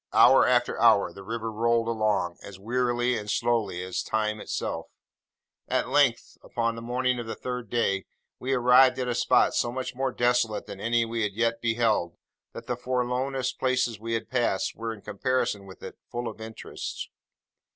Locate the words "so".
9.53-9.71